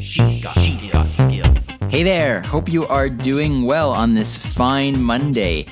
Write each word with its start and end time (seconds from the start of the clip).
She's 0.00 0.42
got, 0.42 0.58
she's 0.58 0.90
got 0.90 1.06
skills. 1.08 1.68
Hey 1.90 2.02
there, 2.02 2.40
hope 2.42 2.70
you 2.70 2.86
are 2.86 3.10
doing 3.10 3.64
well 3.66 3.90
on 3.90 4.14
this 4.14 4.38
fine 4.38 5.02
Monday. 5.02 5.66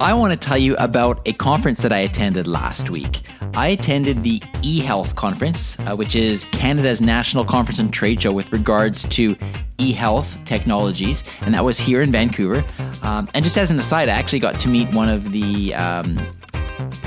I 0.00 0.14
want 0.14 0.32
to 0.32 0.48
tell 0.48 0.56
you 0.56 0.76
about 0.76 1.20
a 1.26 1.34
conference 1.34 1.82
that 1.82 1.92
I 1.92 1.98
attended 1.98 2.46
last 2.46 2.88
week. 2.88 3.20
I 3.54 3.68
attended 3.68 4.22
the 4.22 4.40
eHealth 4.62 5.14
conference, 5.14 5.78
uh, 5.80 5.94
which 5.94 6.16
is 6.16 6.46
Canada's 6.46 7.02
national 7.02 7.44
conference 7.44 7.78
and 7.78 7.92
trade 7.92 8.22
show 8.22 8.32
with 8.32 8.50
regards 8.50 9.06
to 9.08 9.36
eHealth 9.76 10.42
technologies, 10.46 11.22
and 11.42 11.54
that 11.54 11.64
was 11.64 11.78
here 11.78 12.00
in 12.00 12.10
Vancouver. 12.10 12.64
Um, 13.02 13.28
and 13.34 13.44
just 13.44 13.58
as 13.58 13.70
an 13.70 13.78
aside, 13.78 14.08
I 14.08 14.12
actually 14.12 14.38
got 14.38 14.58
to 14.60 14.68
meet 14.68 14.90
one 14.94 15.10
of 15.10 15.32
the 15.32 15.74
um, 15.74 16.26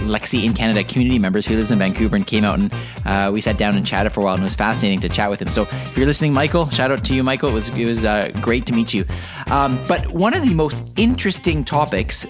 Alexa 0.06 0.38
in 0.38 0.54
Canada 0.54 0.84
community 0.84 1.20
members 1.20 1.46
who 1.46 1.56
lives 1.56 1.72
in 1.72 1.80
Vancouver 1.80 2.16
and 2.16 2.26
came 2.26 2.44
out 2.44 2.60
and 2.60 2.74
uh, 3.06 3.32
we 3.32 3.42
sat 3.42 3.58
down 3.58 3.76
and 3.76 3.86
chatted 3.86 4.14
for 4.14 4.22
a 4.22 4.24
while 4.24 4.36
and 4.36 4.44
it 4.44 4.46
was 4.46 4.56
fascinating 4.56 5.00
to 5.02 5.10
chat 5.10 5.30
with 5.30 5.42
him. 5.42 5.48
So 5.48 5.64
if 5.72 5.98
you're 5.98 6.08
listening, 6.08 6.34
Michael, 6.34 6.70
shout 6.70 6.92
out 6.92 7.04
to 7.06 7.16
you, 7.16 7.24
Michael. 7.24 7.50
It 7.50 7.54
was 7.54 7.70
it 7.70 7.86
was 7.86 8.06
uh, 8.06 8.32
great 8.42 8.66
to 8.68 8.74
meet 8.74 8.94
you. 8.94 9.06
Um, 9.52 9.84
but 9.88 10.08
one 10.14 10.34
of 10.34 10.44
the 10.44 10.54
most 10.54 10.82
interesting 10.96 11.64
topics 11.64 12.25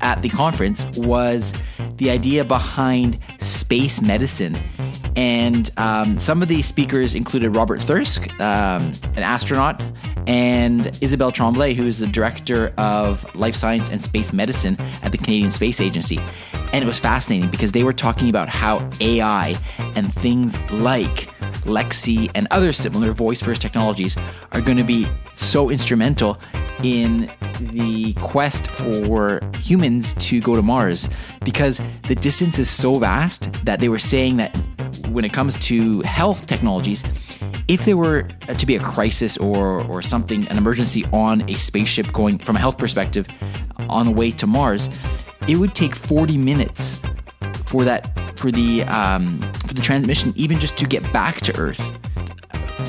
at 0.00 0.22
the 0.22 0.28
conference 0.28 0.84
was 0.96 1.52
the 1.96 2.10
idea 2.10 2.44
behind 2.44 3.18
space 3.40 4.00
medicine. 4.00 4.56
And 5.16 5.70
um, 5.76 6.18
some 6.20 6.40
of 6.40 6.48
the 6.48 6.62
speakers 6.62 7.14
included 7.14 7.54
Robert 7.54 7.80
Thirsk, 7.80 8.30
um, 8.40 8.92
an 9.16 9.22
astronaut, 9.22 9.82
and 10.26 10.96
Isabelle 11.00 11.32
Tremblay, 11.32 11.74
who 11.74 11.86
is 11.86 11.98
the 11.98 12.06
director 12.06 12.72
of 12.78 13.34
life 13.34 13.56
science 13.56 13.90
and 13.90 14.02
space 14.02 14.32
medicine 14.32 14.80
at 15.02 15.12
the 15.12 15.18
Canadian 15.18 15.50
Space 15.50 15.80
Agency. 15.80 16.20
And 16.72 16.84
it 16.84 16.86
was 16.86 17.00
fascinating 17.00 17.50
because 17.50 17.72
they 17.72 17.82
were 17.82 17.92
talking 17.92 18.28
about 18.28 18.48
how 18.48 18.88
AI 19.00 19.56
and 19.96 20.12
things 20.14 20.58
like 20.70 21.28
Alexa 21.66 22.28
and 22.34 22.46
other 22.50 22.72
similar 22.72 23.12
voice 23.12 23.42
first 23.42 23.60
technologies 23.60 24.16
are 24.52 24.60
going 24.60 24.78
to 24.78 24.84
be 24.84 25.06
so 25.34 25.70
instrumental 25.70 26.38
in 26.82 27.30
the 27.60 28.14
quest 28.14 28.68
for 28.68 29.40
humans 29.60 30.14
to 30.14 30.40
go 30.40 30.54
to 30.54 30.62
Mars. 30.62 31.08
Because 31.44 31.80
the 32.02 32.14
distance 32.14 32.58
is 32.58 32.70
so 32.70 32.98
vast 32.98 33.52
that 33.64 33.80
they 33.80 33.88
were 33.88 33.98
saying 33.98 34.36
that 34.38 34.56
when 35.10 35.24
it 35.24 35.32
comes 35.32 35.58
to 35.58 36.00
health 36.02 36.46
technologies, 36.46 37.02
if 37.68 37.84
there 37.84 37.96
were 37.96 38.22
to 38.56 38.66
be 38.66 38.76
a 38.76 38.80
crisis 38.80 39.36
or 39.38 39.82
or 39.84 40.02
something, 40.02 40.46
an 40.48 40.56
emergency 40.56 41.04
on 41.12 41.48
a 41.48 41.54
spaceship 41.54 42.12
going 42.12 42.38
from 42.38 42.56
a 42.56 42.58
health 42.58 42.78
perspective 42.78 43.28
on 43.88 44.06
the 44.06 44.12
way 44.12 44.30
to 44.30 44.46
Mars, 44.46 44.88
it 45.48 45.56
would 45.56 45.74
take 45.74 45.94
40 45.94 46.36
minutes 46.38 47.00
for 47.66 47.84
that 47.84 48.10
for 48.38 48.50
the 48.50 48.82
um, 48.84 49.40
for 49.66 49.74
the 49.74 49.82
transmission 49.82 50.32
even 50.36 50.58
just 50.58 50.76
to 50.78 50.86
get 50.86 51.10
back 51.12 51.36
to 51.42 51.56
Earth 51.56 51.80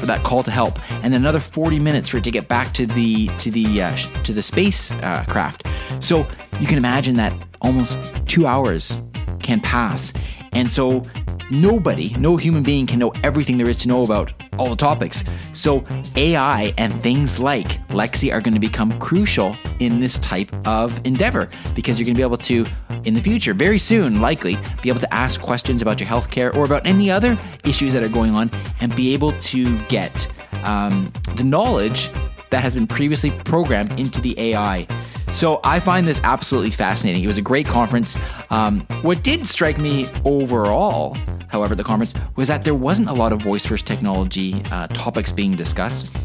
for 0.01 0.07
that 0.07 0.23
call 0.23 0.41
to 0.41 0.51
help, 0.51 0.79
and 1.03 1.13
another 1.13 1.39
40 1.39 1.79
minutes 1.79 2.09
for 2.09 2.17
it 2.17 2.23
to 2.23 2.31
get 2.31 2.47
back 2.47 2.73
to 2.73 2.85
the 2.85 3.27
to 3.37 3.51
the 3.51 3.81
uh, 3.81 3.95
to 4.23 4.33
the 4.33 4.41
space 4.41 4.91
uh, 4.91 5.23
craft. 5.29 5.67
So 5.99 6.27
you 6.59 6.67
can 6.67 6.77
imagine 6.77 7.13
that 7.15 7.33
almost 7.61 7.97
two 8.25 8.47
hours 8.47 8.99
can 9.39 9.61
pass, 9.61 10.11
and 10.53 10.71
so 10.71 11.03
nobody, 11.51 12.13
no 12.19 12.37
human 12.37 12.63
being 12.63 12.87
can 12.87 12.97
know 12.97 13.11
everything 13.23 13.57
there 13.57 13.69
is 13.69 13.77
to 13.77 13.87
know 13.87 14.03
about 14.03 14.33
all 14.57 14.69
the 14.69 14.75
topics. 14.75 15.23
So 15.53 15.85
AI 16.15 16.73
and 16.77 17.01
things 17.03 17.37
like 17.37 17.79
Alexa 17.91 18.31
are 18.31 18.41
going 18.41 18.53
to 18.53 18.59
become 18.59 18.97
crucial 18.99 19.55
in 19.79 19.99
this 19.99 20.17
type 20.19 20.51
of 20.67 21.05
endeavor 21.05 21.49
because 21.75 21.99
you're 21.99 22.05
going 22.05 22.15
to 22.15 22.19
be 22.19 22.23
able 22.23 22.37
to, 22.37 22.65
in 23.03 23.13
the 23.13 23.21
future, 23.21 23.53
very 23.53 23.77
soon, 23.77 24.21
likely, 24.21 24.57
be 24.81 24.89
able 24.89 25.01
to 25.01 25.13
ask 25.13 25.41
questions 25.41 25.81
about 25.81 25.99
your 25.99 26.07
healthcare 26.07 26.55
or 26.55 26.65
about 26.65 26.87
any 26.87 27.11
other 27.11 27.37
issues 27.65 27.93
that 27.93 28.03
are 28.03 28.09
going 28.09 28.33
on 28.33 28.49
and 28.79 28.95
be 28.95 29.13
able 29.13 29.37
to 29.39 29.83
get 29.87 30.27
um, 30.63 31.11
the 31.35 31.43
knowledge 31.43 32.09
that 32.51 32.63
has 32.63 32.75
been 32.75 32.87
previously 32.87 33.31
programmed 33.31 33.99
into 33.99 34.21
the 34.21 34.39
AI. 34.39 34.87
So 35.31 35.61
I 35.63 35.79
find 35.79 36.05
this 36.05 36.19
absolutely 36.23 36.71
fascinating. 36.71 37.23
It 37.23 37.27
was 37.27 37.37
a 37.37 37.41
great 37.41 37.65
conference. 37.65 38.17
Um, 38.49 38.81
what 39.01 39.23
did 39.23 39.47
strike 39.47 39.77
me 39.77 40.07
overall, 40.25 41.15
however, 41.47 41.73
the 41.73 41.85
conference 41.85 42.13
was 42.35 42.49
that 42.49 42.63
there 42.63 42.75
wasn't 42.75 43.09
a 43.09 43.13
lot 43.13 43.31
of 43.31 43.41
voice 43.41 43.65
first 43.65 43.87
technology 43.87 44.61
uh, 44.71 44.87
topics 44.87 45.31
being 45.31 45.55
discussed. 45.55 46.15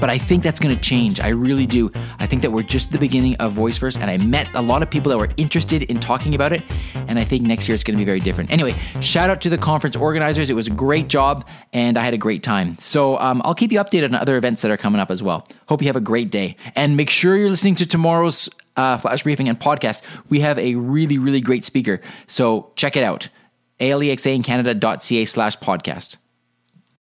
But 0.00 0.10
I 0.10 0.18
think 0.18 0.42
that's 0.42 0.60
going 0.60 0.74
to 0.74 0.80
change. 0.80 1.20
I 1.20 1.28
really 1.28 1.66
do. 1.66 1.90
I 2.18 2.26
think 2.26 2.42
that 2.42 2.52
we're 2.52 2.62
just 2.62 2.88
at 2.88 2.92
the 2.92 2.98
beginning 2.98 3.36
of 3.36 3.52
Voice 3.52 3.78
First, 3.78 3.98
and 3.98 4.10
I 4.10 4.18
met 4.18 4.48
a 4.54 4.62
lot 4.62 4.82
of 4.82 4.90
people 4.90 5.10
that 5.10 5.18
were 5.18 5.30
interested 5.36 5.84
in 5.84 6.00
talking 6.00 6.34
about 6.34 6.52
it. 6.52 6.62
And 7.08 7.18
I 7.18 7.24
think 7.24 7.44
next 7.44 7.68
year 7.68 7.74
it's 7.74 7.84
going 7.84 7.96
to 7.96 8.00
be 8.00 8.04
very 8.04 8.20
different. 8.20 8.50
Anyway, 8.52 8.74
shout 9.00 9.30
out 9.30 9.40
to 9.42 9.48
the 9.48 9.58
conference 9.58 9.96
organizers. 9.96 10.50
It 10.50 10.54
was 10.54 10.66
a 10.66 10.70
great 10.70 11.08
job, 11.08 11.46
and 11.72 11.96
I 11.96 12.02
had 12.02 12.14
a 12.14 12.18
great 12.18 12.42
time. 12.42 12.76
So 12.78 13.18
um, 13.18 13.40
I'll 13.44 13.54
keep 13.54 13.72
you 13.72 13.78
updated 13.78 14.06
on 14.06 14.14
other 14.14 14.36
events 14.36 14.62
that 14.62 14.70
are 14.70 14.76
coming 14.76 15.00
up 15.00 15.10
as 15.10 15.22
well. 15.22 15.46
Hope 15.68 15.80
you 15.80 15.86
have 15.88 15.96
a 15.96 16.00
great 16.00 16.30
day. 16.30 16.56
And 16.74 16.96
make 16.96 17.10
sure 17.10 17.36
you're 17.36 17.50
listening 17.50 17.76
to 17.76 17.86
tomorrow's 17.86 18.48
uh, 18.76 18.98
flash 18.98 19.22
briefing 19.22 19.48
and 19.48 19.58
podcast. 19.58 20.02
We 20.28 20.40
have 20.40 20.58
a 20.58 20.74
really, 20.74 21.18
really 21.18 21.40
great 21.40 21.64
speaker. 21.64 22.00
So 22.26 22.70
check 22.76 22.96
it 22.96 23.02
out. 23.02 23.28
alexaincanada.ca 23.80 25.24
slash 25.24 25.58
podcast. 25.58 26.16